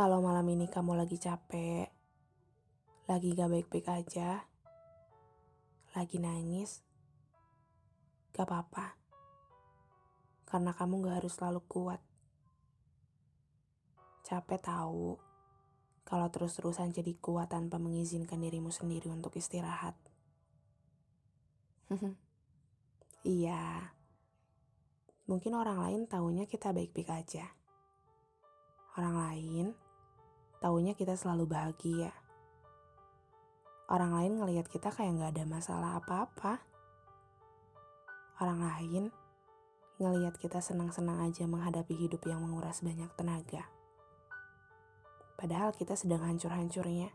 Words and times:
Kalau 0.00 0.24
malam 0.24 0.48
ini 0.48 0.64
kamu 0.64 0.96
lagi 0.96 1.20
capek, 1.20 1.84
lagi 3.04 3.36
gak 3.36 3.52
baik-baik 3.52 3.84
aja, 3.84 4.48
lagi 5.92 6.16
nangis, 6.16 6.80
gak 8.32 8.48
apa-apa. 8.48 8.96
Karena 10.48 10.72
kamu 10.72 11.04
gak 11.04 11.20
harus 11.20 11.36
selalu 11.36 11.60
kuat. 11.68 12.00
Capek 14.24 14.64
tahu 14.64 15.20
kalau 16.08 16.32
terus-terusan 16.32 16.96
jadi 16.96 17.12
kuat 17.20 17.52
tanpa 17.52 17.76
mengizinkan 17.76 18.40
dirimu 18.40 18.72
sendiri 18.72 19.12
untuk 19.12 19.36
istirahat. 19.36 20.00
iya. 23.36 23.92
Mungkin 25.28 25.52
orang 25.52 25.76
lain 25.76 26.08
taunya 26.08 26.48
kita 26.48 26.72
baik-baik 26.72 27.12
aja. 27.12 27.52
Orang 28.96 29.20
lain 29.20 29.89
taunya 30.60 30.92
kita 30.92 31.16
selalu 31.16 31.48
bahagia. 31.48 32.12
Orang 33.88 34.12
lain 34.12 34.38
ngelihat 34.38 34.68
kita 34.68 34.92
kayak 34.92 35.16
gak 35.16 35.32
ada 35.34 35.44
masalah 35.48 35.90
apa-apa. 35.96 36.60
Orang 38.38 38.62
lain 38.62 39.08
ngelihat 39.96 40.36
kita 40.36 40.60
senang-senang 40.60 41.24
aja 41.24 41.48
menghadapi 41.48 41.96
hidup 41.96 42.22
yang 42.28 42.44
menguras 42.44 42.84
banyak 42.84 43.08
tenaga. 43.16 43.66
Padahal 45.40 45.72
kita 45.72 45.96
sedang 45.96 46.20
hancur-hancurnya. 46.28 47.08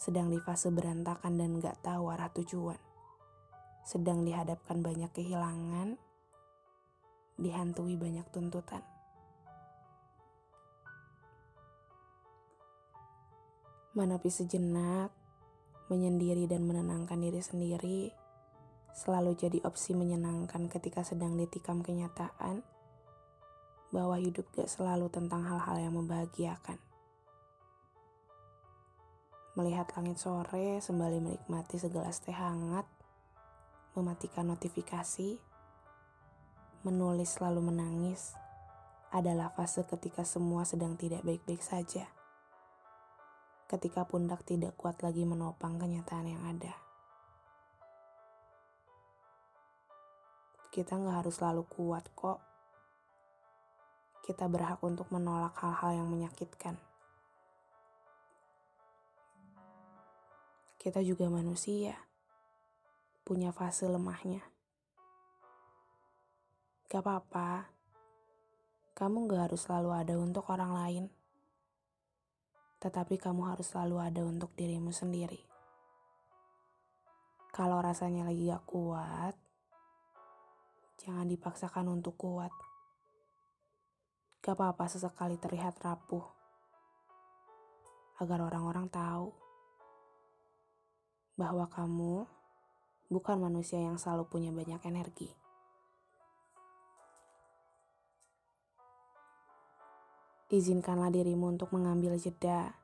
Sedang 0.00 0.32
di 0.32 0.40
fase 0.40 0.72
berantakan 0.72 1.36
dan 1.36 1.60
gak 1.60 1.84
tahu 1.84 2.08
arah 2.08 2.32
tujuan. 2.32 2.80
Sedang 3.84 4.24
dihadapkan 4.24 4.80
banyak 4.80 5.12
kehilangan, 5.12 6.00
dihantui 7.36 8.00
banyak 8.00 8.24
tuntutan. 8.32 8.80
Menepi 13.90 14.30
sejenak, 14.30 15.10
menyendiri 15.90 16.46
dan 16.46 16.62
menenangkan 16.62 17.18
diri 17.18 17.42
sendiri 17.42 18.02
selalu 18.94 19.34
jadi 19.34 19.58
opsi 19.66 19.98
menyenangkan 19.98 20.70
ketika 20.70 21.02
sedang 21.02 21.34
ditikam 21.34 21.82
kenyataan 21.82 22.62
bahwa 23.90 24.14
hidup 24.22 24.46
gak 24.54 24.70
selalu 24.70 25.10
tentang 25.10 25.42
hal-hal 25.42 25.82
yang 25.82 25.98
membahagiakan. 25.98 26.78
Melihat 29.58 29.90
langit 29.98 30.22
sore 30.22 30.78
sembali 30.78 31.18
menikmati 31.18 31.74
segelas 31.74 32.22
teh 32.22 32.30
hangat, 32.30 32.86
mematikan 33.98 34.46
notifikasi, 34.46 35.42
menulis 36.86 37.42
lalu 37.42 37.74
menangis 37.74 38.38
adalah 39.10 39.50
fase 39.50 39.82
ketika 39.82 40.22
semua 40.22 40.62
sedang 40.62 40.94
tidak 40.94 41.26
baik-baik 41.26 41.58
saja 41.58 42.06
ketika 43.70 44.02
pundak 44.02 44.42
tidak 44.42 44.74
kuat 44.74 44.98
lagi 44.98 45.22
menopang 45.22 45.78
kenyataan 45.78 46.26
yang 46.26 46.42
ada. 46.42 46.74
Kita 50.74 50.98
nggak 50.98 51.22
harus 51.22 51.38
selalu 51.38 51.62
kuat 51.70 52.10
kok. 52.18 52.42
Kita 54.26 54.50
berhak 54.50 54.82
untuk 54.82 55.06
menolak 55.14 55.54
hal-hal 55.62 56.02
yang 56.02 56.10
menyakitkan. 56.10 56.74
Kita 60.74 60.98
juga 61.06 61.30
manusia, 61.30 61.94
punya 63.22 63.54
fase 63.54 63.86
lemahnya. 63.86 64.42
Gak 66.90 67.06
apa-apa, 67.06 67.70
kamu 68.98 69.30
gak 69.30 69.42
harus 69.50 69.62
selalu 69.62 69.90
ada 69.94 70.14
untuk 70.18 70.50
orang 70.50 70.74
lain 70.74 71.19
tetapi 72.80 73.20
kamu 73.20 73.44
harus 73.52 73.68
selalu 73.68 73.96
ada 74.00 74.22
untuk 74.24 74.56
dirimu 74.56 74.88
sendiri. 74.88 75.44
Kalau 77.52 77.76
rasanya 77.84 78.24
lagi 78.24 78.48
gak 78.48 78.64
kuat, 78.64 79.36
jangan 81.04 81.28
dipaksakan 81.28 81.92
untuk 81.92 82.16
kuat. 82.16 82.52
Gak 84.40 84.56
apa-apa 84.56 84.88
sesekali 84.88 85.36
terlihat 85.36 85.76
rapuh, 85.84 86.24
agar 88.16 88.48
orang-orang 88.48 88.88
tahu 88.88 89.28
bahwa 91.36 91.68
kamu 91.68 92.24
bukan 93.12 93.36
manusia 93.40 93.76
yang 93.76 94.00
selalu 94.00 94.24
punya 94.28 94.52
banyak 94.52 94.80
energi. 94.88 95.28
Izinkanlah 100.50 101.14
dirimu 101.14 101.54
untuk 101.54 101.70
mengambil 101.70 102.18
jeda. 102.18 102.74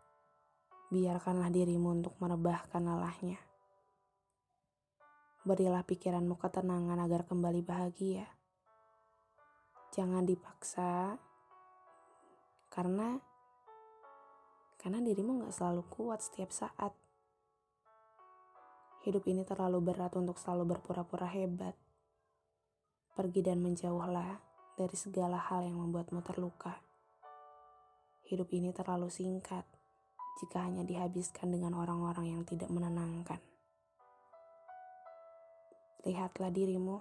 Biarkanlah 0.87 1.50
dirimu 1.50 1.99
untuk 1.99 2.15
merebahkan 2.22 2.78
lelahnya. 2.78 3.43
Berilah 5.43 5.82
pikiranmu 5.82 6.38
ketenangan 6.38 6.94
agar 7.03 7.27
kembali 7.27 7.66
bahagia. 7.66 8.22
Jangan 9.91 10.22
dipaksa, 10.22 11.19
karena 12.71 13.19
karena 14.78 15.03
dirimu 15.03 15.43
gak 15.43 15.59
selalu 15.59 15.83
kuat 15.91 16.22
setiap 16.22 16.54
saat. 16.54 16.94
Hidup 19.03 19.27
ini 19.27 19.43
terlalu 19.43 19.91
berat 19.91 20.15
untuk 20.15 20.38
selalu 20.38 20.78
berpura-pura 20.78 21.27
hebat. 21.34 21.75
Pergi 23.19 23.43
dan 23.43 23.59
menjauhlah 23.59 24.38
dari 24.78 24.94
segala 24.94 25.43
hal 25.43 25.66
yang 25.66 25.83
membuatmu 25.83 26.22
terluka. 26.22 26.86
Hidup 28.27 28.51
ini 28.51 28.75
terlalu 28.75 29.07
singkat 29.07 29.63
jika 30.43 30.67
hanya 30.67 30.83
dihabiskan 30.83 31.47
dengan 31.47 31.79
orang-orang 31.79 32.35
yang 32.35 32.43
tidak 32.43 32.67
menenangkan. 32.75 33.39
Lihatlah 36.03 36.51
dirimu. 36.51 36.99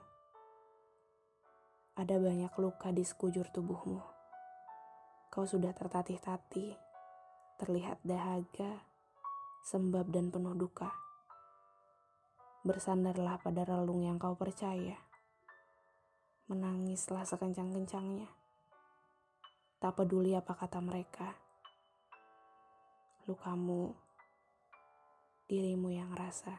Ada 1.97 2.21
banyak 2.21 2.53
luka 2.61 2.93
di 2.93 3.01
sekujur 3.01 3.49
tubuhmu. 3.49 4.05
Kau 5.33 5.49
sudah 5.49 5.73
tertatih-tatih, 5.73 6.77
terlihat 7.57 7.97
dahaga, 8.05 8.85
sembab 9.65 10.13
dan 10.13 10.29
penuh 10.29 10.53
duka. 10.53 10.93
Bersandarlah 12.61 13.41
pada 13.41 13.65
relung 13.65 14.05
yang 14.05 14.21
kau 14.21 14.37
percaya. 14.37 15.01
Menangislah 16.45 17.25
sekencang-kencangnya 17.25 18.44
Tak 19.85 20.01
peduli 20.01 20.33
apa 20.33 20.57
kata 20.57 20.81
mereka. 20.81 21.29
Lukamu, 23.29 23.93
dirimu 25.45 25.93
yang 25.93 26.09
rasa. 26.09 26.57